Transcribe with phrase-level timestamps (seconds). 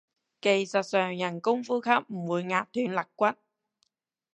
[0.41, 3.35] 技術上人工呼吸唔會壓斷肋骨